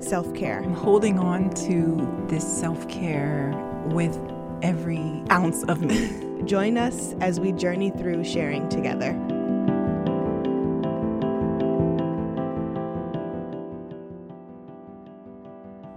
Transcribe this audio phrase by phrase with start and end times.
[0.00, 0.62] self care.
[0.62, 3.52] I'm holding on to this self care
[3.86, 4.18] with
[4.62, 6.42] every ounce of me.
[6.44, 9.12] Join us as we journey through sharing together.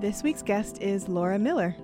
[0.01, 1.75] This week's guest is Laura Miller.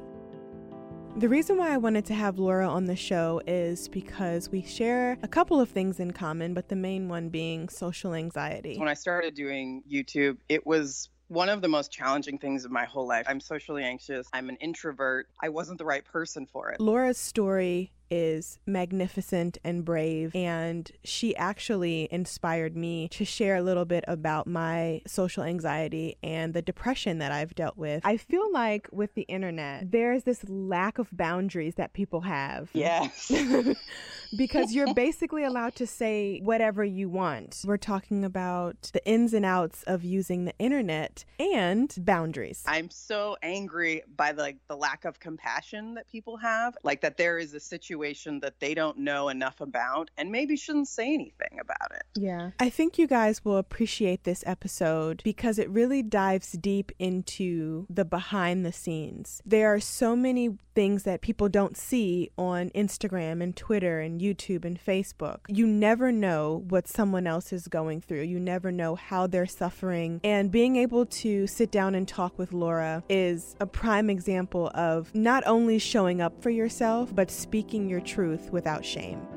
[1.17, 5.17] The reason why I wanted to have Laura on the show is because we share
[5.23, 8.77] a couple of things in common, but the main one being social anxiety.
[8.77, 12.85] When I started doing YouTube, it was one of the most challenging things of my
[12.85, 13.25] whole life.
[13.27, 14.27] I'm socially anxious.
[14.33, 15.27] I'm an introvert.
[15.41, 16.79] I wasn't the right person for it.
[16.79, 20.35] Laura's story is magnificent and brave.
[20.35, 26.53] And she actually inspired me to share a little bit about my social anxiety and
[26.53, 28.05] the depression that I've dealt with.
[28.05, 32.69] I feel like with the internet, there's this lack of boundaries that people have.
[32.73, 33.31] Yes.
[34.37, 37.61] because you're basically allowed to say whatever you want.
[37.65, 42.63] We're talking about the ins and outs of using the internet and boundaries.
[42.67, 47.17] I'm so angry by the, like the lack of compassion that people have, like that
[47.17, 51.13] there is a situation situation that they don't know enough about and maybe shouldn't say
[51.13, 52.03] anything about it.
[52.15, 52.51] Yeah.
[52.59, 58.03] I think you guys will appreciate this episode because it really dives deep into the
[58.03, 59.41] behind the scenes.
[59.45, 64.65] There are so many things that people don't see on Instagram and Twitter and YouTube
[64.65, 65.39] and Facebook.
[65.47, 68.23] You never know what someone else is going through.
[68.23, 70.19] You never know how they're suffering.
[70.23, 75.15] And being able to sit down and talk with Laura is a prime example of
[75.15, 79.27] not only showing up for yourself, but speaking your truth without shame.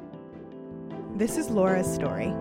[1.17, 2.33] This is Laura's story.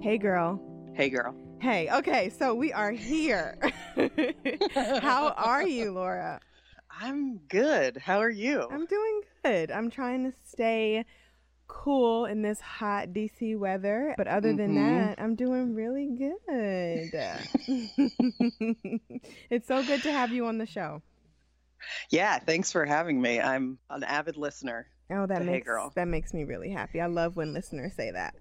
[0.00, 0.60] Hey, girl.
[0.94, 1.34] Hey, girl.
[1.60, 3.58] Hey, okay, so we are here.
[4.74, 6.40] How are you, Laura?
[7.00, 7.96] I'm good.
[7.96, 8.68] How are you?
[8.70, 9.70] I'm doing good.
[9.70, 11.04] I'm trying to stay
[11.74, 14.14] cool in this hot DC weather.
[14.16, 15.06] But other than mm-hmm.
[15.06, 16.34] that, I'm doing really good.
[19.50, 21.02] it's so good to have you on the show.
[22.10, 23.40] Yeah, thanks for having me.
[23.40, 24.86] I'm an avid listener.
[25.10, 27.00] Oh, that makes hey that makes me really happy.
[27.00, 28.34] I love when listeners say that.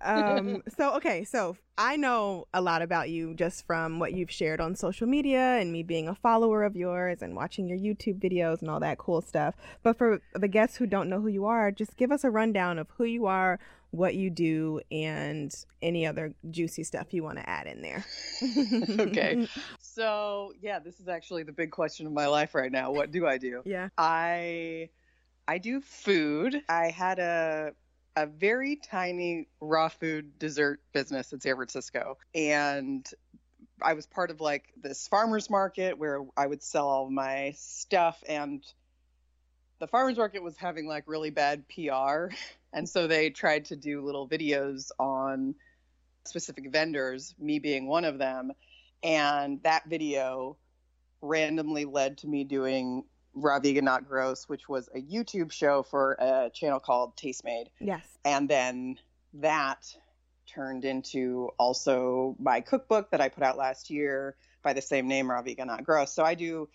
[0.00, 4.60] Um, so okay, so I know a lot about you just from what you've shared
[4.60, 8.60] on social media and me being a follower of yours and watching your YouTube videos
[8.60, 9.54] and all that cool stuff.
[9.82, 12.78] But for the guests who don't know who you are, just give us a rundown
[12.78, 13.58] of who you are,
[13.90, 18.04] what you do, and any other juicy stuff you want to add in there.
[19.06, 19.48] okay.
[19.80, 22.90] So, yeah, this is actually the big question of my life right now.
[22.90, 23.62] What do I do?
[23.64, 23.90] Yeah.
[23.96, 24.88] I
[25.46, 26.62] I do food.
[26.68, 27.74] I had a
[28.16, 32.18] a very tiny raw food dessert business in San Francisco.
[32.34, 33.08] And
[33.82, 38.22] I was part of like this farmers market where I would sell all my stuff.
[38.28, 38.64] And
[39.80, 42.34] the farmers market was having like really bad PR
[42.74, 45.54] and so they tried to do little videos on
[46.26, 48.52] specific vendors, me being one of them,
[49.02, 50.56] and that video
[51.22, 56.12] randomly led to me doing Raw Vegan Not Gross, which was a YouTube show for
[56.12, 57.66] a channel called Tastemade.
[57.80, 58.06] Yes.
[58.24, 58.98] And then
[59.34, 59.84] that
[60.46, 65.30] turned into also my cookbook that I put out last year by the same name,
[65.30, 66.12] Raw Vegan Not Gross.
[66.12, 66.68] So I do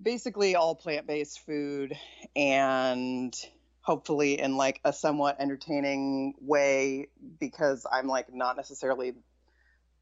[0.00, 1.96] basically all plant-based food
[2.34, 3.34] and
[3.80, 7.08] hopefully in like a somewhat entertaining way
[7.38, 9.14] because I'm like not necessarily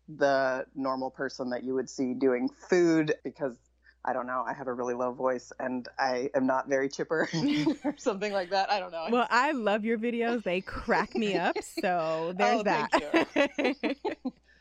[0.09, 3.57] the normal person that you would see doing food because
[4.05, 4.45] I don't know.
[4.47, 7.29] I have a really low voice and I am not very chipper
[7.85, 8.71] or something like that.
[8.71, 9.07] I don't know.
[9.11, 10.43] Well, I love your videos.
[10.43, 11.57] They crack me up.
[11.81, 13.97] So there's oh, that.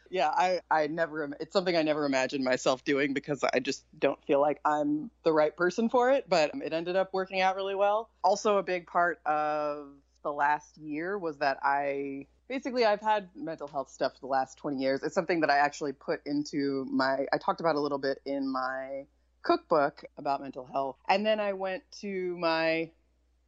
[0.09, 4.23] yeah, I, I never, it's something I never imagined myself doing because I just don't
[4.25, 7.75] feel like I'm the right person for it, but it ended up working out really
[7.75, 8.09] well.
[8.23, 9.87] Also, a big part of
[10.23, 14.57] the last year was that I basically I've had mental health stuff for the last
[14.57, 15.01] 20 years.
[15.03, 18.51] It's something that I actually put into my I talked about a little bit in
[18.51, 19.05] my
[19.43, 20.97] cookbook about mental health.
[21.07, 22.91] And then I went to my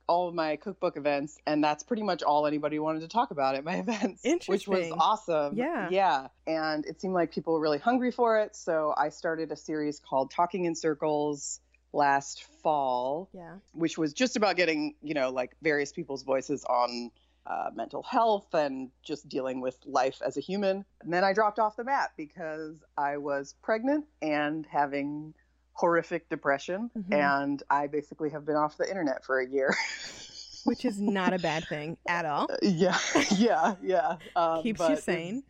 [0.05, 3.55] all of my cookbook events and that's pretty much all anybody wanted to talk about
[3.55, 7.77] at my events which was awesome yeah yeah and it seemed like people were really
[7.77, 11.61] hungry for it so i started a series called talking in circles
[11.93, 13.57] last fall, Yeah.
[13.73, 17.11] which was just about getting, you know, like various people's voices on
[17.45, 20.83] uh, mental health and just dealing with life as a human.
[21.01, 25.33] And then I dropped off the map because I was pregnant and having
[25.73, 26.89] horrific depression.
[26.97, 27.13] Mhm.
[27.13, 29.75] And I basically have been off the internet for a year.
[30.65, 32.47] Which is not a bad thing at all.
[32.61, 32.97] yeah,
[33.35, 34.15] yeah, yeah.
[34.35, 35.43] Um, Keeps but you it's- sane.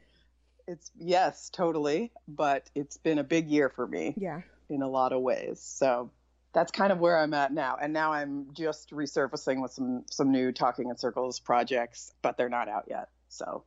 [0.65, 2.11] It's, yes, totally.
[2.27, 4.41] But it's been a big year for me Yeah.
[4.69, 5.59] in a lot of ways.
[5.59, 6.09] So
[6.53, 7.77] that's kind of where I'm at now.
[7.81, 12.47] And now I'm just resurfacing with some some new Talking in Circles projects, but they're
[12.49, 13.09] not out yet.
[13.27, 13.65] So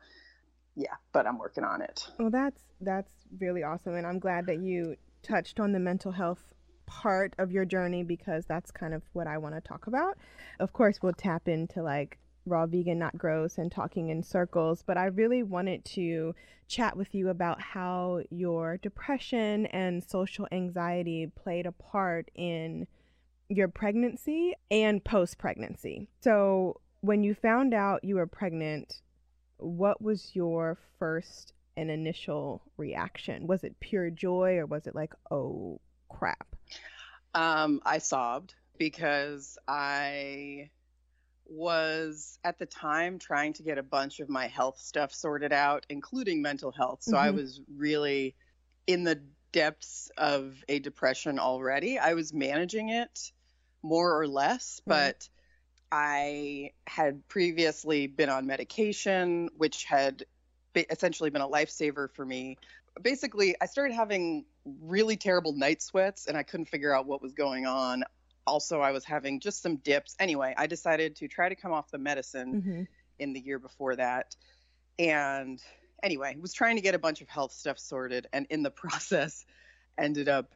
[0.74, 2.08] yeah, but I'm working on it.
[2.18, 6.54] Well, that's that's really awesome, and I'm glad that you touched on the mental health
[6.86, 10.16] part of your journey because that's kind of what I want to talk about.
[10.60, 14.96] Of course, we'll tap into like raw vegan, not gross, and talking in circles, but
[14.96, 16.34] I really wanted to
[16.68, 22.86] chat with you about how your depression and social anxiety played a part in
[23.48, 26.08] your pregnancy and post pregnancy.
[26.20, 29.00] So, when you found out you were pregnant,
[29.58, 33.46] what was your first and initial reaction?
[33.46, 36.56] Was it pure joy or was it like, oh crap?
[37.34, 40.70] Um, I sobbed because I
[41.46, 45.86] was at the time trying to get a bunch of my health stuff sorted out,
[45.88, 47.02] including mental health.
[47.02, 47.32] So I Mhm.
[47.32, 48.36] was really
[48.86, 51.98] in the depths of a depression already.
[51.98, 53.32] I was managing it
[53.82, 55.14] more or less, Right.
[55.16, 55.28] but
[55.92, 60.24] I had previously been on medication, which had
[60.90, 62.58] essentially been a lifesaver for me.
[63.00, 64.44] Basically, I started having
[64.82, 68.04] really terrible night sweats and I couldn't figure out what was going on.
[68.46, 70.16] Also, I was having just some dips.
[70.18, 72.82] Anyway, I decided to try to come off the medicine Mm-hmm.
[73.18, 74.36] in the year before that.
[74.98, 75.60] And
[76.02, 79.44] anyway, was trying to get a bunch of health stuff sorted and in the process
[79.98, 80.54] ended up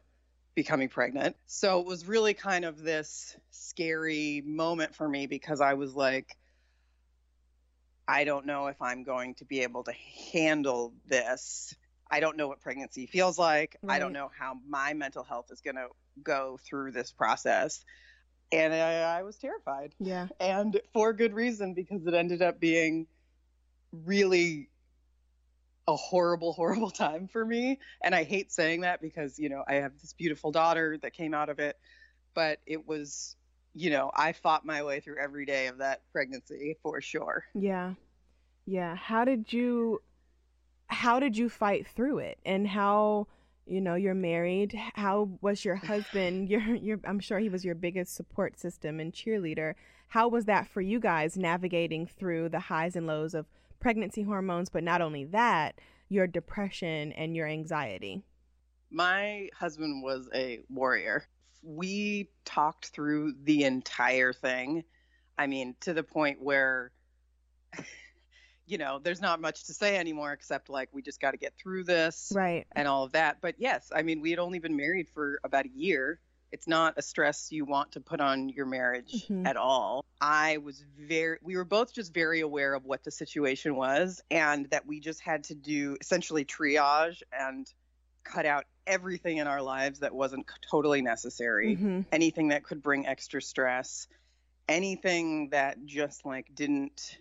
[0.55, 1.37] becoming pregnant.
[1.47, 6.37] So it was really kind of this scary moment for me because I was like,
[8.11, 9.93] I don't know if I'm going to be able to
[10.33, 11.73] handle this.
[12.11, 13.77] I don't know what pregnancy feels like.
[13.89, 15.87] I don't know how my mental health is going to
[16.25, 17.85] go through this process.
[18.51, 20.27] And I, I was terrified Yeah.
[20.41, 23.07] and for good reason because it ended up being
[23.93, 24.71] really
[25.87, 29.75] a horrible horrible time for me and i hate saying that because you know i
[29.75, 31.77] have this beautiful daughter that came out of it
[32.35, 33.35] but it was
[33.75, 37.95] you know i fought my way through every day of that pregnancy for sure Yeah.
[38.67, 38.95] Yeah.
[38.95, 40.01] How did you
[40.87, 42.39] how did you fight through it?
[42.45, 43.27] And how
[43.67, 44.75] you know, you're married.
[44.95, 46.49] How was your husband?
[46.51, 49.75] Your your I'm sure he was your biggest support system and cheerleader.
[50.09, 53.47] How was that for you guys navigating through the highs and lows of
[53.79, 58.23] pregnancy hormones, but not only that, your depression and your anxiety?
[58.93, 61.25] my husband was a warrior
[61.63, 64.85] we talked through the entire thing
[65.39, 66.93] i mean to the point where
[68.67, 71.55] you know there's not much to say anymore except like we just got to get
[71.57, 72.67] through this Right.
[72.73, 73.39] and all of that.
[73.41, 76.21] But yes, I mean, we had only been married for about a year.
[76.53, 79.47] It's not a stress you want to put on your marriage Mhm.
[79.47, 80.05] at all.
[80.21, 84.69] I was very, we were both just very aware of what the situation was and
[84.71, 87.73] that we just had to do essentially triage and
[88.25, 92.05] cut out everything in our lives that wasn't totally necessary Mhm.
[92.13, 94.09] anything that could bring extra stress,
[94.69, 97.19] anything that just like didn't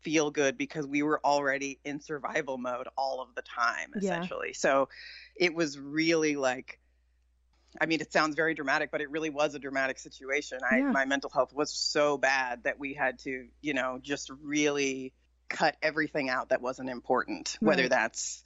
[0.00, 3.98] feel good because we were already in survival mode all of the time, Yeah.
[3.98, 4.52] essentially.
[4.52, 4.88] So
[5.34, 6.78] it was really like,
[7.80, 10.58] I mean, it sounds very dramatic, but it really was a dramatic situation.
[10.62, 10.92] I, Yeah.
[10.92, 15.12] My mental health was so bad that we had to, you know, just really
[15.48, 18.44] cut everything out that wasn't important, whether that's,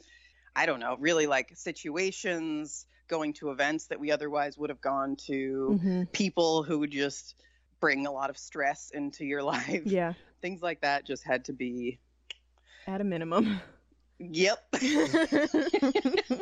[0.56, 5.16] I don't know, really like situations, going to events that we otherwise would have gone
[5.26, 6.12] to, Mhm.
[6.12, 7.34] people who would just
[7.80, 9.82] bring a lot of stress into your life.
[9.86, 10.14] Yeah.
[10.42, 11.98] Things like that just had to be,
[12.86, 13.60] At a minimum.
[14.18, 14.58] yep.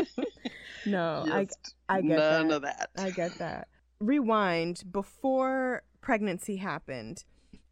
[0.87, 1.47] no, I
[1.89, 2.55] I get none that.
[2.57, 2.91] of that.
[2.97, 3.69] I get that.
[4.01, 7.25] Rewind before pregnancy happened.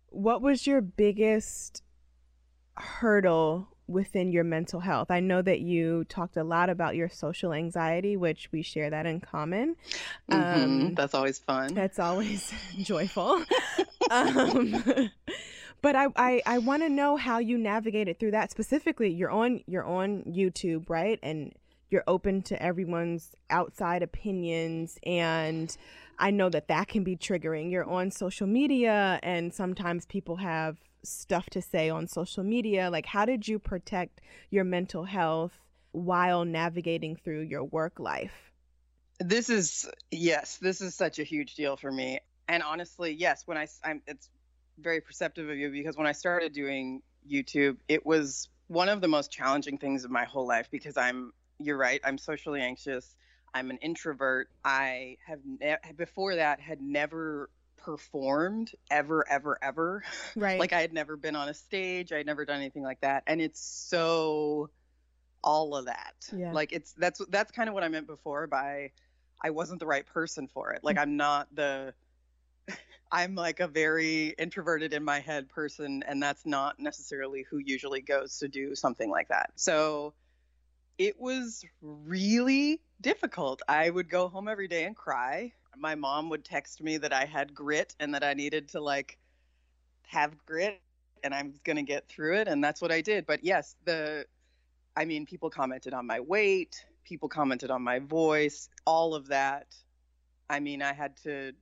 [0.08, 1.82] What was your biggest
[2.76, 5.10] hurdle within your mental health?
[5.10, 9.06] I know that you talked a lot about your social anxiety, which we share that
[9.06, 9.76] in common.
[10.30, 11.74] Mhm, Um, That's always fun.
[11.74, 12.52] That's always
[12.82, 13.42] joyful.
[14.10, 14.84] um,
[15.82, 19.10] but I, I, I want to know how you navigated through that specifically.
[19.10, 21.18] You're on you're on YouTube, right?
[21.22, 21.52] And
[21.90, 25.76] you're open to everyone's outside opinions and
[26.18, 27.70] I know that that can be triggering.
[27.70, 30.78] You're on social media and sometimes people have
[31.08, 32.90] stuff to say on social media.
[32.90, 34.20] Like how did you protect
[34.50, 35.52] your mental health
[35.92, 38.52] while navigating through your work life?
[39.18, 42.20] This is yes, this is such a huge deal for me.
[42.48, 44.28] And honestly, yes, when I I'm it's
[44.78, 49.08] very perceptive of you because when I started doing YouTube, it was one of the
[49.08, 53.16] most challenging things of my whole life because I'm you're right, I'm socially anxious.
[53.54, 54.50] I'm an introvert.
[54.64, 57.48] I have ne- before that had never
[57.86, 60.02] performed ever ever ever.
[60.36, 60.58] Right.
[60.58, 63.22] like I had never been on a stage, I had never done anything like that.
[63.26, 64.70] And it's so
[65.42, 66.14] all of that.
[66.36, 66.52] Yeah.
[66.52, 68.90] Like it's that's that's kind of what I meant before by
[69.40, 70.82] I wasn't the right person for it.
[70.82, 71.02] Like mm-hmm.
[71.02, 71.94] I'm not the
[73.12, 78.02] I'm like a very introverted in my head person and that's not necessarily who usually
[78.02, 79.52] goes to do something like that.
[79.54, 80.12] So
[80.98, 83.62] it was really difficult.
[83.68, 85.52] I would go home every day and cry.
[85.78, 89.18] My mom would text me that I had grit and that I needed to like
[90.08, 90.80] have grit
[91.22, 93.26] and I was going to get through it and that's what I did.
[93.26, 94.26] But yes, the
[94.96, 99.66] I mean people commented on my weight, people commented on my voice, all of that.
[100.48, 101.52] I mean, I had to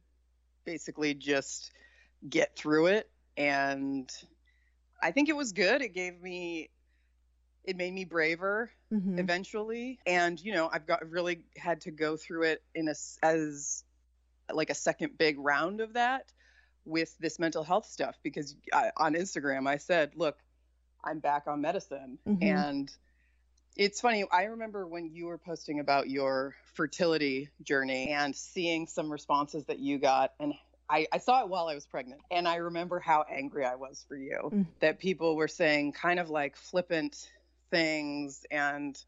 [0.65, 1.73] basically just
[2.29, 4.11] get through it and
[5.03, 5.83] I think it was good.
[5.83, 6.71] It gave me
[7.65, 9.19] it made me braver Mhm.
[9.19, 13.85] eventually and you know i've got really had to go through it in a as
[14.53, 16.33] like a second big round of that
[16.85, 20.39] with this mental health stuff because I, on instagram i said look
[21.03, 22.43] i'm back on medicine Mhm.
[22.43, 22.93] and
[23.77, 29.11] it's funny i remember when you were posting about your fertility journey and seeing some
[29.11, 30.55] responses that you got and
[30.89, 34.05] I, I saw it while I was pregnant, and I remember how angry I was
[34.07, 34.51] for you.
[34.53, 34.67] Mm.
[34.81, 37.31] That people were saying kind of like flippant
[37.71, 39.03] things and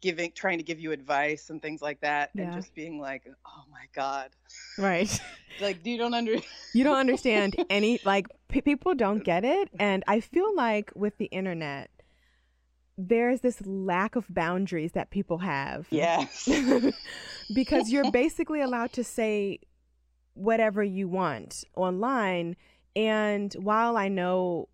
[0.00, 3.64] giving trying to give you advice and things like that and just being like oh
[3.70, 4.30] my god
[4.78, 5.20] Right.
[5.60, 6.36] like you don't under
[6.74, 11.18] You don't understand any like p- people don't get it and I feel like with
[11.18, 11.90] the internet
[12.96, 15.86] there's this lack of boundaries that people have.
[15.90, 16.48] yes
[17.54, 19.58] because you're basically allowed to say
[20.34, 22.56] whatever you want online
[22.96, 24.68] and while I know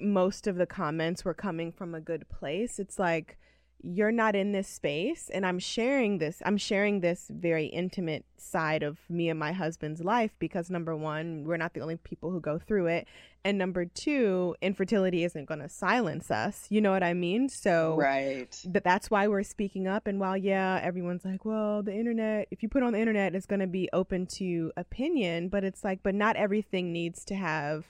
[0.00, 3.36] most of the comments were coming from a good place, it's like
[3.82, 8.82] you're not in this space and I'm sharing this I'm sharing this very intimate side
[8.82, 12.40] of me and my husband's life because number 1 we're not the only people who
[12.40, 13.08] go through it
[13.44, 17.48] and number 2 infertility isn't going to silence us you know what I mean?
[17.48, 18.54] So right.
[18.66, 22.62] but that's why we're speaking up and while yeah everyone's like well the internet if
[22.62, 26.02] you put on the internet it's going to be open to opinion but it's like
[26.02, 27.86] but not everything needs to have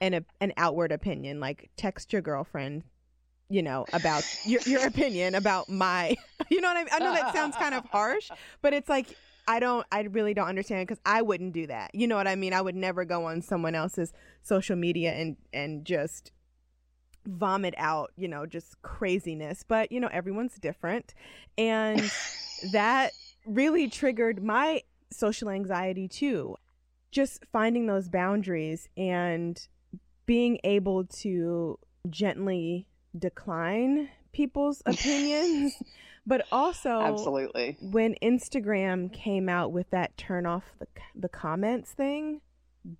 [0.00, 2.84] an an outward opinion like text your girlfriend
[3.48, 6.14] you know about your your opinion about my
[6.50, 9.06] you know what I mean I know that sounds kind of harsh but it's like
[9.46, 12.36] I don't I really don't understand because I wouldn't do that you know what I
[12.36, 14.12] mean I would never go on someone else's
[14.42, 16.32] social media and and just
[17.28, 19.62] vomit out, you know, just craziness.
[19.62, 21.14] But, you know, everyone's different.
[21.56, 22.10] And
[22.72, 23.12] that
[23.46, 26.56] really triggered my social anxiety too.
[27.10, 29.60] Just finding those boundaries and
[30.26, 31.78] being able to
[32.10, 32.86] gently
[33.18, 35.74] decline people's opinions,
[36.26, 42.40] but also absolutely when Instagram came out with that turn off the the comments thing,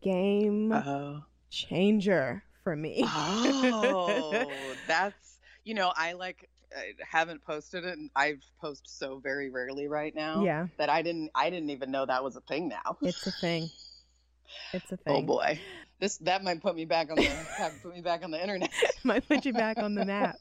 [0.03, 3.03] game oh changer for me.
[3.05, 4.51] oh
[4.87, 9.89] that's you know i like I haven't posted it and i've posted so very rarely
[9.89, 12.97] right now yeah, that i didn't i didn't even know that was a thing now
[13.03, 13.69] it's a thing.
[14.73, 15.15] It's a thing.
[15.17, 15.61] oh boy
[16.01, 17.29] this that might put me back on the
[17.83, 18.71] put me back on the internet
[19.05, 20.37] Might put you back on the map.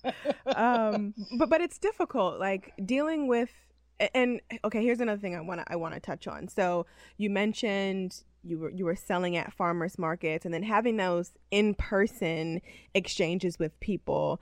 [0.46, 3.50] Um, but but it's difficult, like dealing with.
[4.14, 6.48] And okay, here's another thing I want to I want to touch on.
[6.48, 6.86] So
[7.18, 11.74] you mentioned you were you were selling at farmers markets, and then having those in
[11.74, 12.62] person
[12.94, 14.40] exchanges with people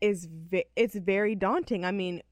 [0.00, 1.84] is ve- it's very daunting.
[1.84, 2.22] I mean,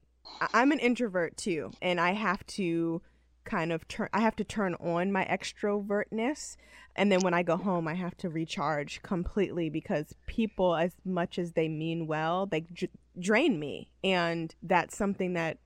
[0.53, 3.01] I'm an introvert too, and I have to
[3.47, 6.57] kind of turn I have to turn on my extrovertness.
[6.95, 11.39] And then when I go home I have to recharge completely because people as much
[11.39, 13.91] as they mean well they dr- drain me.
[14.03, 15.57] And that's something that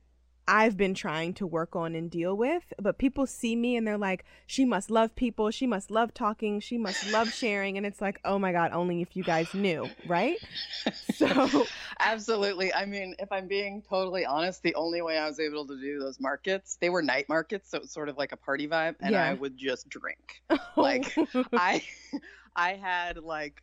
[0.47, 3.97] I've been trying to work on and deal with but people see me and they're
[3.97, 8.01] like she must love people she must love talking she must love sharing and it's
[8.01, 10.37] like oh my god only if you guys knew right
[11.15, 11.65] so
[11.99, 12.73] Absolutely.
[12.73, 15.99] I mean, if I'm being totally honest, the only way I was able to do
[15.99, 18.95] those markets, they were night markets, so it was sort of like a party vibe,
[19.01, 19.23] and Yeah.
[19.23, 20.41] I would just drink.
[20.77, 21.15] Like,
[21.53, 21.83] I
[22.55, 23.61] I had like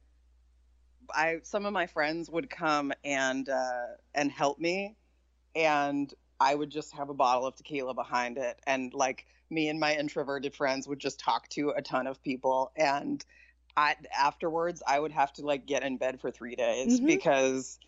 [1.13, 4.95] I some of my friends would come and uh and help me
[5.57, 9.81] and I would just have a bottle of tequila behind it and like me and
[9.81, 13.25] my introverted friends would just talk to a ton of people and
[13.77, 17.07] I afterwards I would have to like get in bed for 3 days Mhm.
[17.07, 17.79] because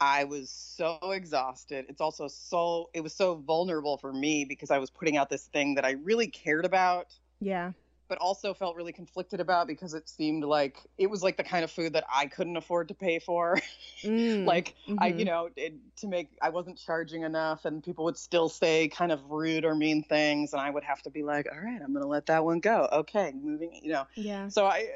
[0.00, 1.86] I was so exhausted.
[1.88, 5.46] It's also so it was so vulnerable for me because I was putting out this
[5.46, 7.72] thing that I really cared about, Yeah.
[8.12, 11.64] But also felt really conflicted about because it seemed like it was like the kind
[11.64, 13.58] of food that I couldn't afford to pay for.
[14.04, 15.18] Mm, like I, mhm.
[15.20, 19.12] you know, it, to make I wasn't charging enough, and people would still say kind
[19.12, 21.92] of rude or mean things, and I would have to be like, all right, I'm
[21.92, 22.88] gonna let that one go.
[22.90, 24.08] Okay, moving, you know.
[24.16, 24.48] Yeah.
[24.48, 24.88] So I,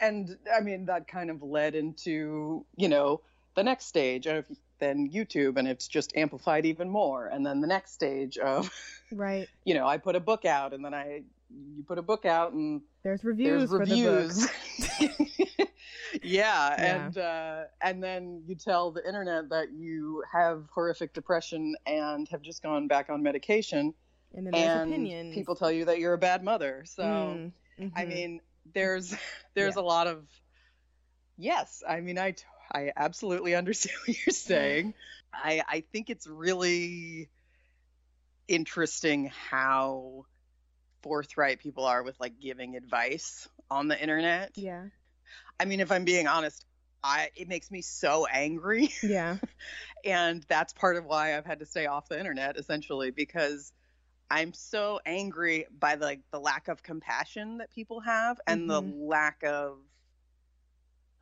[0.00, 3.20] and I mean that kind of led into you know
[3.54, 4.46] the next stage of
[4.78, 8.70] then YouTube, and it's just amplified even more, and then the next stage of
[9.12, 9.48] Right.
[9.64, 12.52] you know I put a book out, and then I you put a book out,
[12.52, 14.34] and There's reviews there's for reviews.
[14.36, 15.06] the
[15.58, 15.68] book.
[16.22, 17.04] yeah, Yeah.
[17.06, 22.42] and uh, and then you tell the internet that you have horrific depression and have
[22.42, 23.94] just gone back on medication,
[24.34, 26.82] And then there's and people tell you that you're a bad mother.
[26.86, 27.52] So Mm,
[27.94, 28.08] I mhm.
[28.08, 28.40] mean,
[28.74, 29.14] there's
[29.54, 30.26] there's a lot of
[31.36, 31.82] yes.
[31.88, 32.34] I mean, I
[32.76, 34.94] I absolutely understand what you're saying.
[35.32, 37.30] I I think it's really
[38.48, 40.26] interesting how
[41.02, 44.52] forthright people are with like giving advice on the internet.
[44.56, 44.86] Yeah.
[45.58, 46.64] I mean, if I'm being honest,
[47.02, 49.38] I it makes me so angry, Yeah.
[50.04, 53.72] and that's part of why I've had to stay off the internet essentially because
[54.30, 58.94] I'm so angry by like the lack of compassion that people have and the Mhm.
[58.98, 59.78] lack of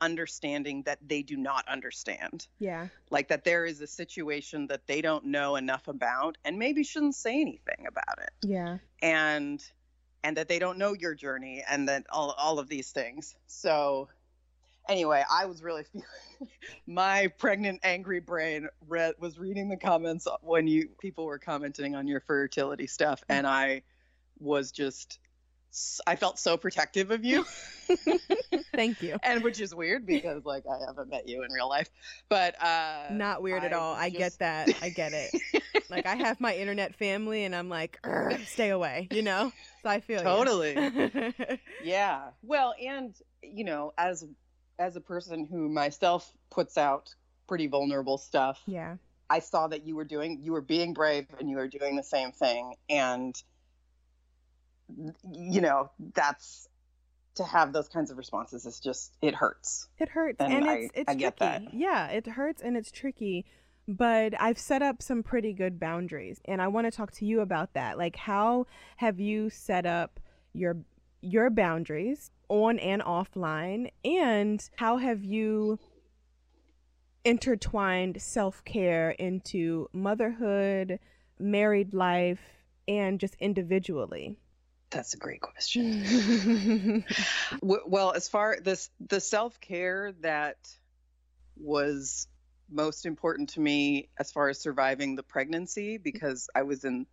[0.00, 2.46] understanding that they do not understand.
[2.58, 2.88] Yeah.
[3.10, 7.14] Like that there is a situation that they don't know enough about and maybe shouldn't
[7.14, 8.78] say anything about it Yeah.
[9.02, 9.64] and
[10.22, 14.08] and that they don't know your journey and that all, all of these things so
[14.88, 16.06] anyway i was really feeling
[16.86, 22.06] my pregnant angry brain read, was reading the comments when you people were commenting on
[22.06, 23.82] your fertility stuff and i
[24.38, 25.18] was just
[26.06, 27.44] i felt so protective of you
[28.74, 29.16] Thank you.
[29.22, 31.88] and which is weird because like i haven't met you in real life
[32.28, 33.92] but uh Not weird at all.
[33.92, 34.82] was I just- get that.
[34.82, 35.34] I get it.
[35.90, 37.98] like I have my internet family, and I'm like,
[38.46, 39.08] stay away.
[39.12, 39.52] You know.
[39.82, 40.24] So I feel you.
[40.24, 41.60] Totally.
[41.84, 42.30] Yeah.
[42.42, 44.24] Well, and you know, as
[44.78, 47.14] as a person who myself puts out
[47.46, 48.96] pretty vulnerable stuff, yeah.
[49.30, 52.02] I saw that you were doing you were being brave and you were doing the
[52.02, 53.34] same thing and
[55.32, 56.68] you know, that's
[57.36, 59.88] to have those kinds of responses is just it hurts.
[59.98, 61.64] It hurts, And and, I- it's it's I get tricky.
[61.64, 61.74] that.
[61.74, 63.44] Yeah, it hurts and it's tricky.
[63.86, 67.40] But I've set up some pretty good boundaries, and I want to talk to you
[67.40, 67.98] about that.
[67.98, 70.20] Like, how have you set up
[70.54, 70.76] your
[71.20, 75.78] your boundaries on and offline, and how have you
[77.24, 80.98] intertwined self care into motherhood,
[81.38, 82.40] married life,
[82.88, 84.38] and just individually?
[84.94, 87.04] That's a great question.
[87.62, 90.56] Well as far this the self-care that
[91.56, 92.26] was
[92.70, 97.06] most important to me as far as surviving the pregnancy because i was in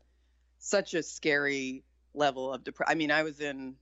[0.59, 3.75] such a scary level of depression i mean i was in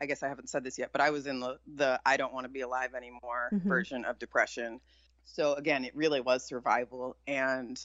[0.00, 2.34] i guess i haven't said this yet but i was in the the i don't
[2.34, 3.68] want to be alive anymore Mhm.
[3.68, 4.80] version of depression
[5.24, 7.78] so again it really was survival and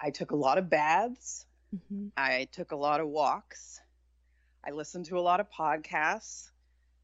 [0.00, 2.12] i took a lot of baths Mhm.
[2.16, 3.80] I took a lot of walks.
[4.66, 6.50] I listened to a lot of podcasts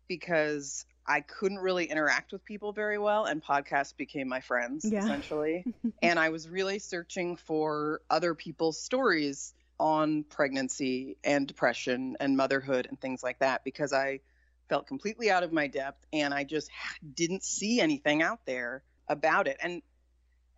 [0.09, 5.03] because I couldn't really interact with people very well, and podcasts became my friends Yeah.
[5.03, 5.67] essentially.
[6.03, 12.87] and I was really searching for other people's stories on pregnancy and depression and motherhood
[12.89, 14.21] and things like that because I
[14.69, 16.71] felt completely out of my depth and I just
[17.15, 19.59] didn't see anything out there about it.
[19.63, 19.83] And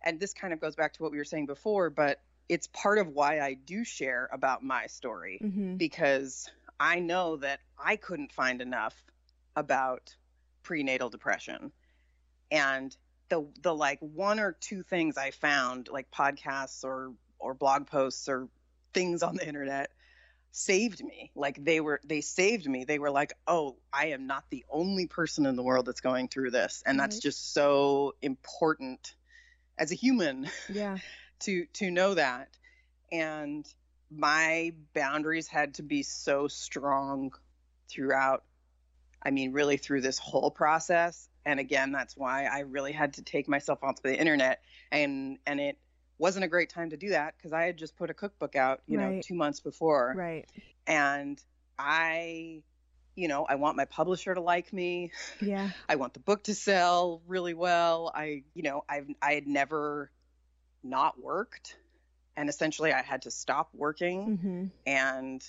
[0.05, 2.97] and this kind of goes back to what we were saying before, but it's part
[2.97, 5.77] of why I do share about my story Mhm.
[5.77, 6.49] because
[6.83, 8.93] I know that I couldn't find enough
[9.55, 10.13] about
[10.63, 11.71] prenatal depression.
[12.51, 12.95] And
[13.29, 18.27] the the like one or two things I found like podcasts or or blog posts
[18.27, 18.49] or
[18.93, 19.91] things on the internet
[20.51, 21.31] saved me.
[21.35, 22.83] Like they were they saved me.
[22.83, 26.27] They were like, "Oh, I am not the only person in the world that's going
[26.27, 27.29] through this." And that's mm-hmm.
[27.29, 29.15] just so important
[29.77, 30.97] as a human Yeah.
[31.39, 32.49] to to know that
[33.09, 33.65] and
[34.15, 37.31] my boundaries had to be so strong
[37.89, 38.43] throughout
[39.21, 43.21] i mean really through this whole process and again that's why i really had to
[43.23, 45.77] take myself off the internet and and it
[46.17, 48.81] wasn't a great time to do that because i had just put a cookbook out
[48.87, 50.45] you know two months before Right.
[50.87, 51.41] and
[51.77, 52.61] i
[53.15, 55.69] you know i want my publisher to like me Yeah.
[55.89, 58.11] I want the book to sell really well.
[58.15, 60.09] I, you know, I've I had never
[60.81, 61.77] not worked
[62.35, 65.43] and essentially I had to stop working hmm and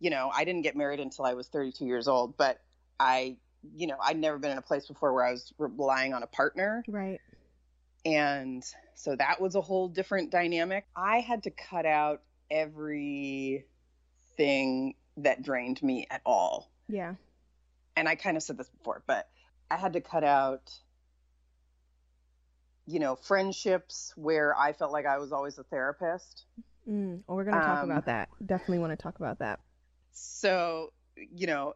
[0.00, 2.60] you know, I didn't get married until I was 32 years old, but
[3.00, 3.36] I,
[3.74, 6.28] you know, I'd never been in a place before where I was relying on a
[6.28, 7.20] partner Right.
[8.04, 10.86] And so that was a whole different dynamic.
[10.96, 13.64] I had to cut out everything
[15.18, 16.70] that drained me at all.
[16.88, 17.14] Yeah.
[17.96, 19.28] And I kind of said this before, but
[19.70, 20.72] I had to cut out
[22.88, 26.46] you know, friendships where I felt like I was always a therapist.
[26.88, 28.30] Mm, well, we're going to talk um, about that.
[28.44, 29.60] Definitely want to talk about that.
[30.12, 31.74] So, you know,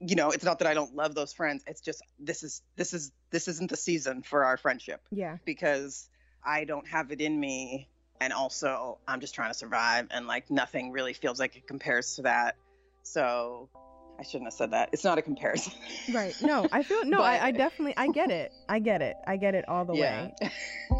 [0.00, 1.62] you know, it's not that I don't love those friends.
[1.66, 5.02] It's just this is this is this isn't the season for our friendship.
[5.10, 5.36] Yeah.
[5.44, 6.08] Because
[6.42, 7.86] I don't have it in me
[8.22, 12.16] and also I'm just trying to survive and like nothing really feels like it compares
[12.16, 12.56] to that.
[13.02, 13.68] So
[14.20, 14.90] I shouldn't have said that.
[14.92, 15.72] It's not a comparison.
[16.12, 16.36] right.
[16.42, 17.18] No, I feel no.
[17.20, 18.52] But, I, I definitely I get it.
[18.68, 19.16] I get it.
[19.26, 20.28] I get it all the yeah.
[20.40, 20.50] way.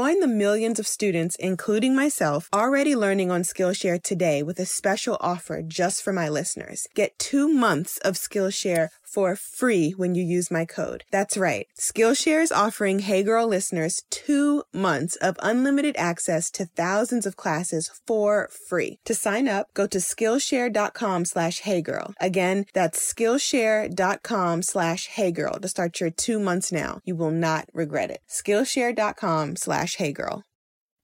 [0.00, 5.18] Join the millions of students, including myself, already learning on Skillshare today with a special
[5.20, 6.86] offer just for my listeners.
[6.94, 11.04] Get two months of Skillshare for free when you use my code.
[11.10, 11.66] That's right.
[11.78, 17.90] Skillshare is offering Hey Girl listeners two months of unlimited access to thousands of classes
[18.06, 18.98] for free.
[19.04, 22.14] To sign up, go to Skillshare.com slash Hey Girl.
[22.20, 27.00] Again, that's Skillshare.com slash Hey Girl to start your two months now.
[27.04, 28.20] You will not regret it.
[28.28, 30.42] Skillshare.com slash Hey Girl.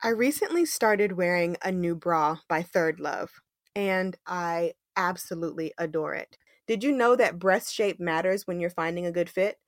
[0.03, 3.31] I recently started wearing a new bra by ThirdLove,
[3.75, 6.37] and I absolutely adore it.
[6.67, 9.59] Did you know that breast shape matters when you're finding a good fit?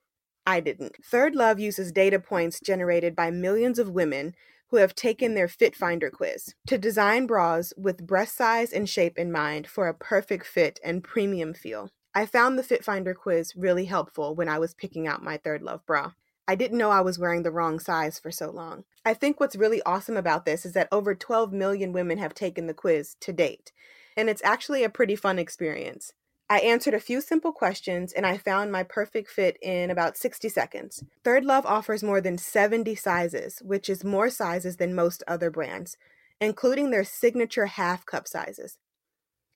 [0.45, 0.97] I didn't.
[1.03, 4.35] ThirdLove uses data points generated by millions of women
[4.69, 9.17] who have taken their Fit Finder quiz to design bras with breast size and shape
[9.17, 11.91] in mind for a perfect fit and premium feel.
[12.15, 15.87] I found the Fit Finder quiz really helpful when I was picking out my ThirdLove
[15.87, 16.13] bra.
[16.49, 18.85] I didn't know I was wearing the wrong size for so long.
[19.05, 22.67] I think what's really awesome about this is that over 12 million women have taken
[22.67, 23.71] the quiz to date,
[24.17, 26.13] and it's actually a pretty fun experience.
[26.51, 30.49] I answered a few simple questions and I found my perfect fit in about 60
[30.49, 31.05] seconds.
[31.25, 35.97] ThirdLove offers more than 70 sizes, which is more sizes than most other brands,
[36.41, 38.79] including their signature half cup sizes.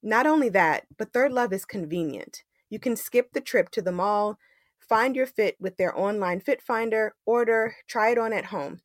[0.03, 2.43] Not only that, but ThirdLove is convenient.
[2.69, 4.39] You can skip the trip to the mall,
[4.89, 8.81] Find your fit with their online fit finder, order, try it on at home.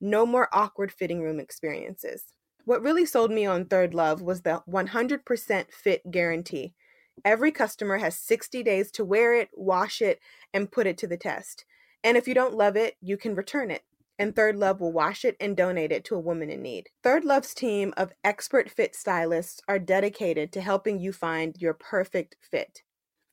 [0.00, 2.24] No more awkward fitting room experiences.
[2.64, 6.74] What really sold me on ThirdLove was the 100% fit guarantee.
[7.24, 10.20] Every customer has 60 days to wear it, wash it,
[10.52, 11.64] and put it to the test.
[12.04, 13.82] And if you don't love it, you can return it.
[14.18, 16.88] And ThirdLove will wash it and donate it to a woman in need.
[17.04, 22.82] ThirdLove's team of expert fit stylists are dedicated to helping you find your perfect fit.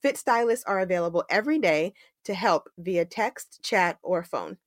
[0.01, 1.93] Fit stylists are available every day
[2.25, 4.57] to help via text, chat, or phone.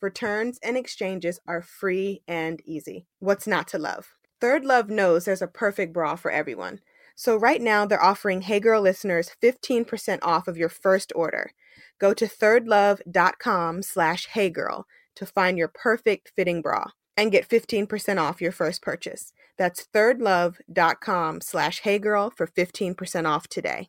[0.00, 3.06] Returns and exchanges are free and easy.
[3.18, 4.14] What's not to love?
[4.40, 6.78] ThirdLove knows there's a perfect bra for everyone.
[7.18, 11.50] So right now they're offering Hey Girl listeners 15% off of your first order.
[11.98, 14.84] Go to thirdlove.com slash heygirl
[15.16, 16.84] to find your perfect fitting bra
[17.16, 19.32] and get 15% off your first purchase.
[19.56, 23.88] That's thirdlove.com slash heygirl for 15% off today.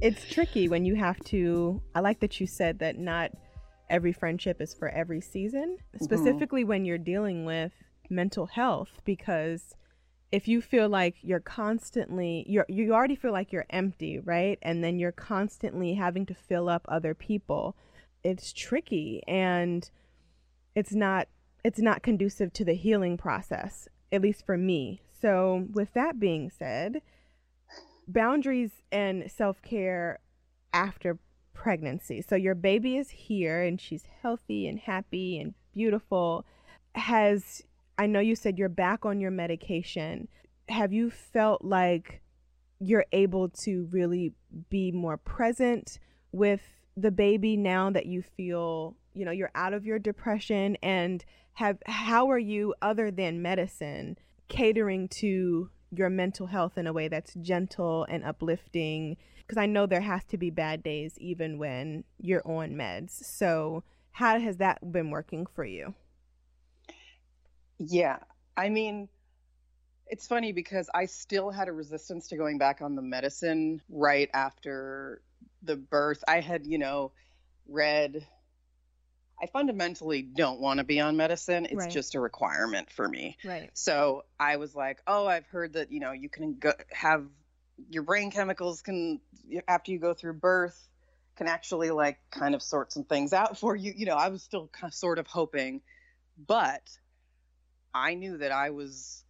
[0.00, 1.80] it's tricky when you have to.
[1.94, 3.30] I like that you said that not
[3.92, 6.04] every friendship is for every season, mm-hmm.
[6.04, 7.72] specifically when you're dealing with
[8.10, 9.76] mental health, because
[10.32, 14.58] if you feel like you're constantly you're you already feel like you're empty, right?
[14.62, 17.76] And then you're constantly having to fill up other people.
[18.24, 19.88] It's tricky and
[20.74, 21.28] it's not
[21.62, 25.02] it's not conducive to the healing process, at least for me.
[25.20, 27.02] So, with that being said,
[28.08, 30.18] boundaries and self care
[30.72, 31.18] after
[31.54, 32.22] pregnancy.
[32.22, 36.44] So your baby is here and she's healthy and happy and beautiful.
[36.94, 37.62] Has
[37.98, 40.28] I know you said you're back on your medication.
[40.68, 42.20] Have you felt like
[42.80, 44.32] you're able to really
[44.70, 45.98] be more present
[46.32, 46.62] with
[46.96, 51.78] the baby now that you feel, you know, you're out of your depression and have
[51.86, 54.16] how are you other than medicine
[54.48, 59.86] catering to your mental health in a way that's gentle and uplifting because I know
[59.86, 63.10] there has to be bad days even when you're on meds.
[63.10, 65.94] So, how has that been working for you?
[67.78, 68.18] Yeah.
[68.56, 69.08] I mean,
[70.06, 74.28] it's funny because I still had a resistance to going back on the medicine right
[74.34, 75.22] after
[75.62, 76.22] the birth.
[76.28, 77.12] I had, you know,
[77.66, 78.26] read
[79.42, 81.64] I fundamentally don't want to be on medicine.
[81.66, 81.90] It's Right.
[81.90, 83.36] just a requirement for me.
[83.44, 83.70] Right.
[83.74, 87.26] So I was like, oh, I've heard that, you know, you can go, have
[87.90, 89.20] your brain chemicals can,
[89.66, 90.88] after you go through birth,
[91.34, 93.92] can actually like kind of sort some things out for you.
[93.96, 95.82] You know, I was still kind of sort of hoping,
[96.46, 96.88] but
[97.92, 99.24] I knew that I was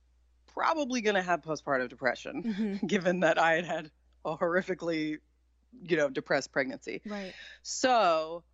[0.52, 2.86] probably going to have postpartum depression, Mhm.
[2.86, 3.90] given that I had had
[4.26, 5.20] a horrifically,
[5.82, 7.00] you know, depressed pregnancy.
[7.06, 7.32] Right.
[7.62, 8.44] So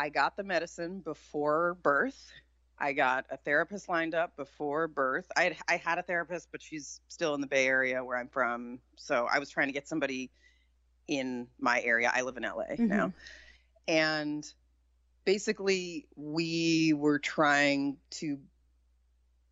[0.00, 2.32] I got the medicine before birth.
[2.78, 5.26] I got a therapist lined up before birth.
[5.36, 8.28] I had, I had a therapist, but she's still in the Bay Area where I'm
[8.28, 8.78] from.
[8.96, 10.30] So I was trying to get somebody
[11.06, 12.10] in my area.
[12.14, 12.86] I live in LA mm-hmm.
[12.86, 13.12] now.
[13.86, 14.50] And
[15.26, 18.38] basically, we were trying to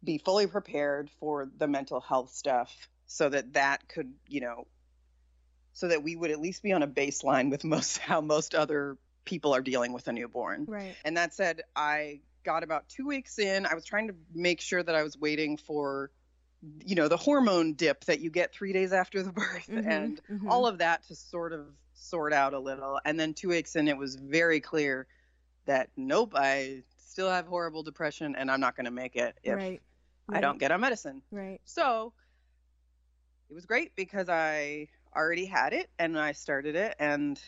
[0.03, 2.75] be fully prepared for the mental health stuff
[3.07, 4.67] so that that could, you know,
[5.75, 8.97] so that we would at least be on a baseline with most how most other
[9.29, 10.65] people are dealing with a newborn.
[10.67, 10.97] Right.
[11.05, 13.67] And that said, I got about two weeks in.
[13.67, 16.11] I was trying to make sure that I was waiting for,
[16.87, 20.21] you know, the hormone dip that you get three days after the birth Mhm, and
[20.31, 20.49] mhm.
[20.49, 22.99] all of that to sort of sort out a little.
[23.05, 25.07] And then two weeks in, it was very clear
[25.67, 29.57] that nope, I still have horrible depression and I'm not going to make it if
[29.57, 29.83] right.
[30.33, 31.21] I don't get on medicine.
[31.31, 31.61] Right.
[31.67, 32.15] So
[33.51, 37.39] it was great because I already had it and I started it and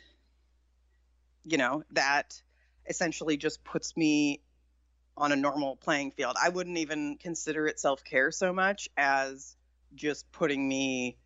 [1.45, 2.41] you know, that
[2.89, 4.41] essentially just puts me
[5.17, 6.37] on a normal playing field.
[6.43, 9.57] I wouldn't even consider it self-care so much as
[9.95, 11.19] just putting me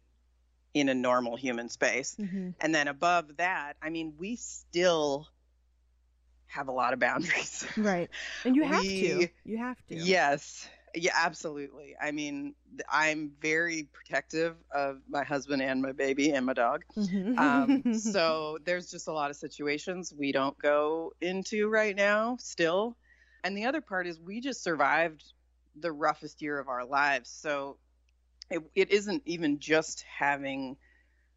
[0.73, 2.17] in a normal human space.
[2.21, 2.51] Mm-hmm.
[2.61, 5.29] And then above that, I mean, we still
[6.47, 7.65] have a lot of boundaries.
[7.77, 8.11] Right.
[8.45, 9.29] And you have to.
[9.45, 9.95] You have to.
[9.95, 10.69] Yes.
[10.95, 11.97] Yeah, absolutely.
[12.01, 12.55] I mean,
[12.91, 16.85] I'm very protective of my husband and my baby and my dog.
[17.37, 22.97] Um, so there's just a lot of situations we don't go into right now still.
[23.43, 25.25] And the other part is we just survived
[25.77, 27.29] the roughest year of our lives.
[27.29, 27.77] So
[28.51, 30.77] it, it isn't even just having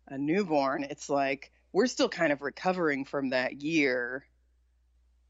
[0.08, 0.84] a newborn.
[0.84, 4.26] It's like we're still kind of recovering from that year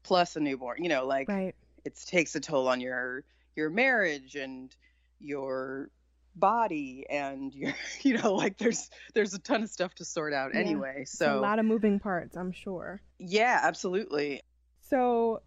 [0.02, 1.54] plus a newborn, you know, like right.
[1.84, 3.24] it takes a toll on your
[3.58, 4.74] your marriage and
[5.18, 5.90] your
[6.36, 10.52] body and your you know like there's there's a ton of stuff to sort out
[10.54, 10.60] Yeah.
[10.60, 13.02] anyway so a lot of moving parts, I'm sure.
[13.18, 14.40] yeah absolutely
[14.88, 15.42] So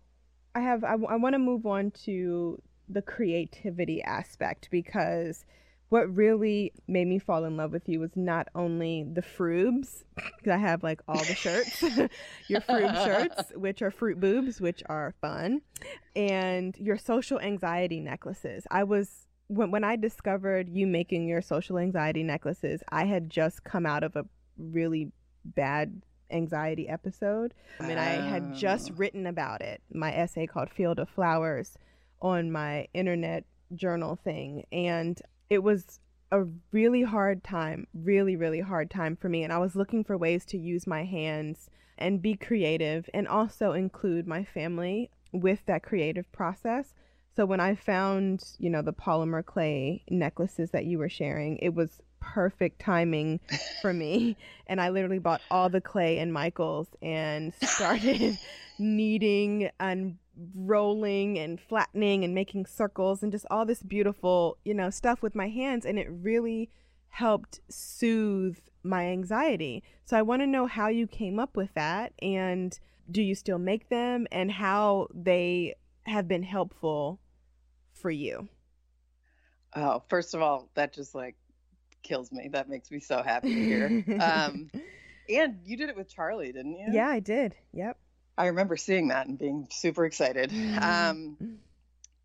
[0.54, 5.46] I have I, want to move on to the creativity aspect because
[5.92, 10.52] what really made me fall in love with you was not only the frubes because
[10.52, 11.82] I have like all the shirts,
[12.48, 15.62] your frube shirts, which are fruit boobs, which are fun,
[16.16, 18.66] and your social anxiety necklaces.
[18.72, 23.66] I was when when I discovered you making your social anxiety necklaces, I had just
[23.66, 24.24] come out of a
[24.58, 25.12] really
[25.44, 26.02] bad
[26.32, 27.54] anxiety episode.
[27.82, 28.96] I mean, I had just Oh.
[28.96, 31.78] written about it, my essay called Field of Flowers,
[32.22, 33.44] on my internet
[33.76, 34.64] journal thing.
[34.72, 36.00] And it was
[36.32, 39.44] a really hard time, really, really hard time for me.
[39.44, 43.74] And I was looking for ways to use my hands and be creative and also
[43.74, 46.94] include my family with that creative process.
[47.36, 51.74] So when I found, you know, the polymer clay necklaces that you were sharing, it
[51.74, 53.42] was perfect timing
[53.82, 54.38] for me.
[54.68, 58.38] And I literally bought all the clay in Michael's and started
[58.80, 60.18] kneading and
[60.56, 65.36] rolling and flattening and making circles and just all this beautiful, you know, stuff with
[65.36, 65.86] my hands.
[65.86, 66.70] And it really
[67.10, 69.84] helped soothe my anxiety.
[70.06, 72.78] So I want to know how you came up with that and
[73.10, 75.76] do you still make them and how they
[76.06, 77.20] have been helpful
[77.94, 78.48] for you.
[79.76, 81.36] oh first of all that just like
[82.04, 83.86] kills me that makes me so happy to hear
[84.22, 84.70] um
[85.30, 87.56] and you did it with charlie didn't you yeah, I did.
[87.74, 87.98] Yep.
[88.42, 90.52] I remember seeing that and being super excited
[90.82, 91.38] um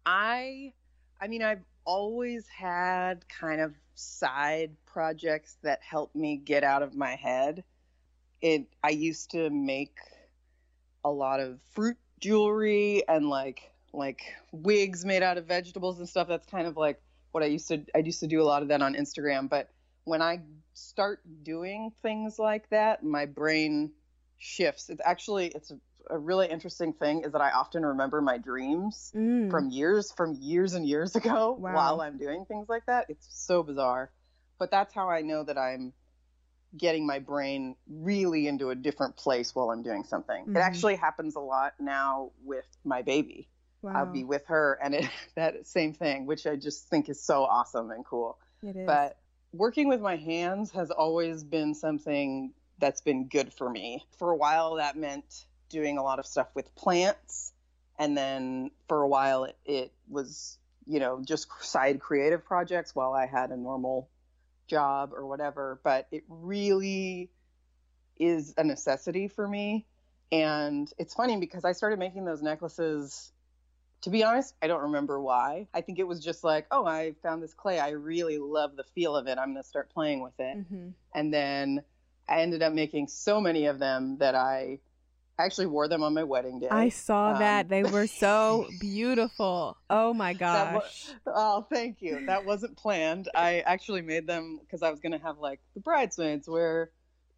[0.07, 0.73] I
[1.21, 6.95] I mean I've always had kind of side projects that help me get out of
[6.95, 7.65] my head.
[8.41, 9.99] It I used to make
[11.05, 16.29] a lot of fruit jewelry and like like wigs made out of vegetables and stuff.
[16.29, 17.01] That's kind of like
[17.33, 19.69] what I used to I used to do a lot of that on Instagram, but
[20.05, 20.41] when I
[20.75, 23.91] start doing things like that, my brain
[24.39, 24.89] shifts.
[24.89, 25.73] It's actually it's
[26.11, 29.51] a, really interesting thing is that I often remember my dreams Mm.
[29.51, 31.75] from years from years and years ago Wow.
[31.75, 33.07] while I'm doing things like that.
[33.09, 34.11] It's so bizarre.
[34.59, 35.93] But that's how I know that I'm
[36.77, 40.47] getting my brain really into a different place while I'm doing something.
[40.47, 40.57] Mhm.
[40.57, 43.49] It actually happens a lot now with my baby.
[43.83, 43.93] wow.
[43.95, 47.45] I'll be with her and it that same thing, which I just think is so
[47.45, 48.39] awesome and cool.
[48.63, 48.87] It is.
[48.87, 49.17] But
[49.53, 54.05] working with my hands has always been something that's been good for me.
[54.19, 57.53] For a while, that meant doing a lot of stuff with plants.
[57.99, 63.13] And then for a while, it, it was, you know, just side creative projects while
[63.13, 64.09] I had a normal
[64.67, 65.81] job or whatever.
[65.83, 67.31] But it really
[68.19, 69.87] is a necessity for me.
[70.33, 73.33] And it's funny because I started making those necklaces
[74.03, 75.67] to be honest, I don't remember why.
[75.75, 77.81] I think it was just like, oh, I found this clay.
[77.81, 79.39] I really love the feel of it.
[79.39, 80.59] I'm going to start playing with it.
[80.59, 80.93] Mhm.
[81.15, 81.83] And then
[82.29, 84.81] I ended up making so many of them that I
[85.39, 86.69] actually wore them on my wedding day.
[86.71, 87.69] I saw Um, that.
[87.69, 89.77] They were so beautiful.
[89.91, 91.09] Oh my gosh.
[91.27, 92.25] Oh, thank you.
[92.27, 93.29] That wasn't planned.
[93.35, 96.91] I actually made them because I was going to have like the bridesmaids wear.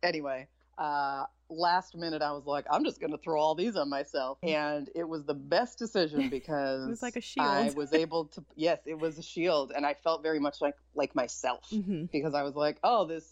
[0.03, 0.47] Anyway,
[0.79, 4.39] uh, last minute I was like, I'm just going to throw all these on myself.
[4.45, 7.49] And it was the best decision because it was like a shield.
[7.49, 9.73] I was able to, yes, it was a shield.
[9.75, 13.29] And I felt very much like, like myself hmm because I was like, oh, this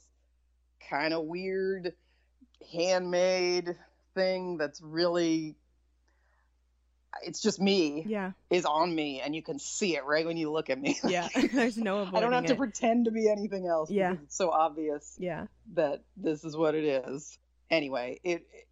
[0.90, 1.92] kind of weird
[2.72, 3.76] handmade
[4.16, 5.54] thing that's really,
[7.22, 8.32] it's just me Yeah.
[8.50, 10.98] is on me and you can see it right when you look at me.
[11.04, 11.28] Yeah.
[11.52, 14.14] There's no avoiding I don't have to pretend to be anything else Yeah.
[14.24, 15.46] it's so obvious yeah.
[15.74, 17.38] that this is what it is.
[17.70, 18.66] Anyway, it, it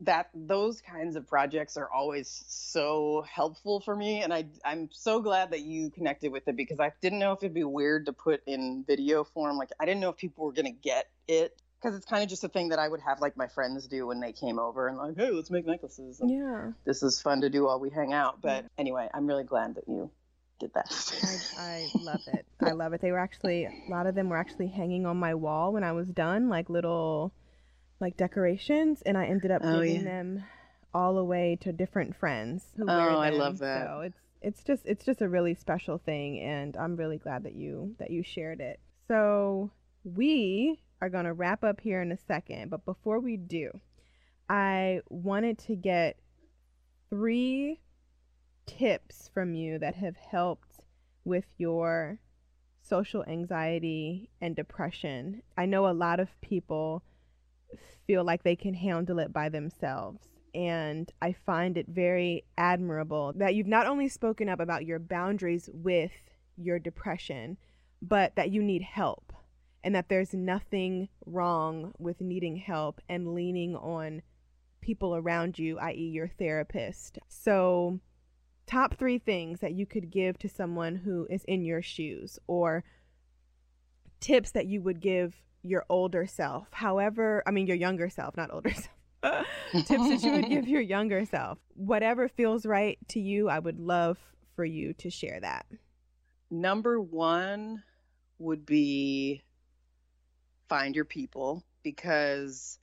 [0.00, 5.22] that those kinds of projects are always so helpful for me and I I'm so
[5.22, 8.12] glad that you connected with it because I didn't know if it'd be weird to
[8.12, 11.58] put in video form like I didn't know if people were going to get it
[11.80, 14.06] because it's kind of just a thing that I would have like my friends do
[14.06, 16.72] when they came over and like hey let's make necklaces and Yeah.
[16.84, 19.84] this is fun to do while we hang out but anyway I'm really glad that
[19.88, 20.10] you
[20.58, 21.12] did that.
[21.22, 22.46] I, I love it.
[22.60, 23.02] I love it.
[23.02, 25.92] They were actually a lot of them were actually hanging on my wall when I
[25.92, 27.34] was done, like little
[28.00, 30.04] like decorations, and I ended up Oh, giving yeah.
[30.04, 30.44] them
[30.94, 33.86] all away to different friends who Oh, wear I love that.
[33.86, 37.54] So it's it's just it's just a really special thing, and I'm really glad that
[37.54, 38.80] you that you shared it.
[39.08, 39.70] So
[40.04, 43.80] we are gonna wrap up here in a second, but before we do,
[44.48, 46.18] I wanted to get
[47.10, 47.80] three
[48.66, 50.80] tips from you that have helped
[51.24, 52.18] with your
[52.82, 55.42] social anxiety and depression.
[55.56, 57.02] I know a lot of people
[58.06, 60.20] feel like they can handle it by themselves.
[60.54, 65.68] And I find it very admirable that you've not only spoken up about your boundaries
[65.72, 66.12] with
[66.56, 67.58] your depression,
[68.00, 69.25] but that you need help
[69.86, 74.20] and that there's nothing wrong with needing help and leaning on
[74.80, 77.20] people around you, i.e., your therapist.
[77.28, 78.00] So,
[78.66, 82.82] top three things that you could give to someone who is in your shoes, or
[84.18, 88.52] tips that you would give your older self, however, I mean, your younger self, not
[88.52, 88.72] older
[89.22, 89.46] self.
[89.72, 91.58] tips that you would give your younger self.
[91.74, 94.18] Whatever feels right to you, I would love
[94.56, 95.64] for you to share that.
[96.50, 97.84] Number one
[98.40, 99.44] would be
[100.68, 102.78] find your people because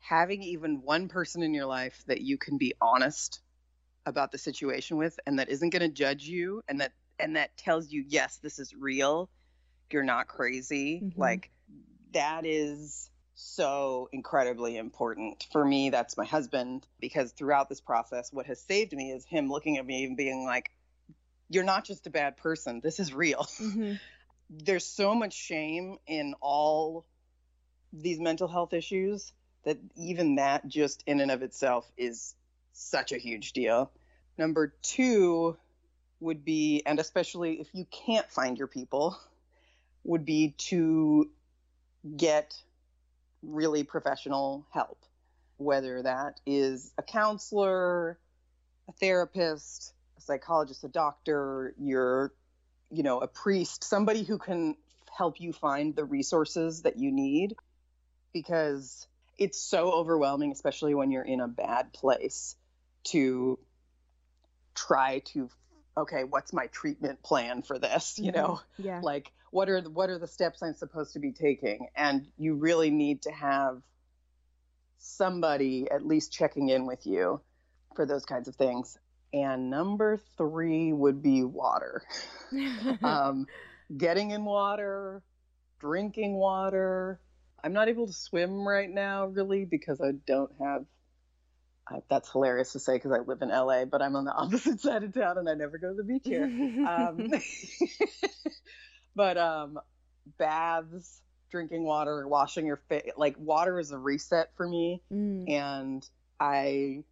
[0.00, 3.40] having even one person in your life that you can be honest
[4.06, 7.56] about the situation with and that isn't going to judge you and that and that
[7.56, 9.28] tells you yes this is real
[9.90, 11.18] you're not crazy Mhm.
[11.18, 11.50] like
[12.12, 18.46] that is so incredibly important for me that's my husband because throughout this process what
[18.46, 20.70] has saved me is him looking at me and being like
[21.48, 23.94] you're not just a bad person this is real Mm-hmm.
[24.50, 27.04] there's so much shame in all
[27.92, 29.32] these mental health issues
[29.64, 32.34] that even that just in and of itself is
[32.72, 33.90] such a huge deal.
[34.36, 35.56] Number two
[36.20, 39.18] would be, and especially if you can't find your people,
[40.04, 41.28] would be to
[42.16, 42.54] get
[43.42, 45.04] really professional help,
[45.56, 48.18] whether that is a counselor,
[48.88, 52.32] a therapist, a psychologist, a doctor, your
[52.90, 54.74] you know, a priest, somebody who can
[55.16, 57.54] help you find the resources that you need
[58.32, 59.06] because
[59.36, 62.56] it's so overwhelming, especially when you're in a bad place,
[63.04, 63.58] to
[64.74, 65.48] try to,
[65.96, 68.18] okay, what's my treatment plan for this?
[68.18, 69.00] You know, Yeah.
[69.02, 71.88] like what are the, what are the steps I'm supposed to be taking?
[71.96, 73.80] And you really need to have
[74.98, 77.40] somebody at least checking in with you
[77.94, 78.98] for those kinds of things.
[79.32, 82.02] And number three would be water.
[83.02, 83.46] um,
[83.96, 85.22] getting in water,
[85.80, 87.20] drinking water.
[87.62, 90.84] I'm not able to swim right now, really, because I don't have.
[91.90, 94.80] I, that's hilarious to say because I live in LA, but I'm on the opposite
[94.80, 96.44] side of town and I never go to the beach here.
[96.86, 97.28] um,
[99.16, 99.78] but um,
[100.38, 105.50] baths, drinking water, washing your face, like water is a reset for me, Mm.
[105.50, 106.06] and
[106.38, 107.04] I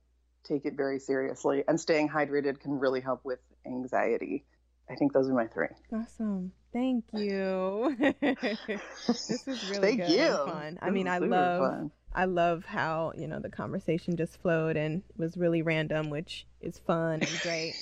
[0.44, 1.64] take it very seriously.
[1.66, 4.44] And staying hydrated can really help with anxiety.
[4.90, 5.68] I think those are my three.
[5.92, 6.52] Awesome.
[6.76, 7.96] Thank you.
[8.20, 10.36] this was really Thank good you.
[10.44, 10.78] fun.
[10.82, 11.90] I mean, I love fun.
[12.14, 16.78] I love how, you know, the conversation just flowed and was really random, which is
[16.78, 17.76] fun and great.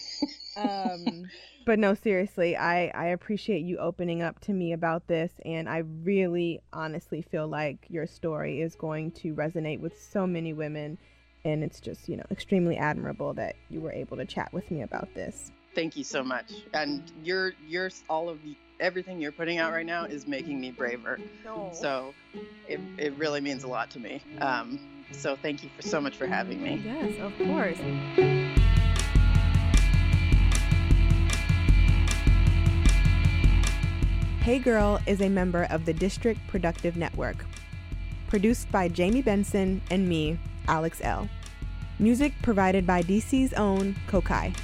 [0.56, 1.28] um
[1.64, 5.78] but no seriously i i appreciate you opening up to me about this and i
[5.78, 10.96] really honestly feel like your story is going to resonate with so many women
[11.44, 14.82] and it's just you know extremely admirable that you were able to chat with me
[14.82, 16.52] about this Thank you so much.
[16.72, 18.44] And you're you're all of
[18.84, 21.18] everything you're putting out right now is making me braver.
[21.72, 22.14] So
[22.68, 24.20] it, it really means a lot to me.
[24.40, 24.78] Um,
[25.10, 26.82] so thank you for so much for having me.
[26.84, 27.78] yes of course
[34.42, 37.46] Hey Girl is a member of the District Productive Network.
[38.28, 41.30] Produced by Jamie Benson and me, Alex Elle.
[41.98, 44.54] Music provided by DC's own Kokai.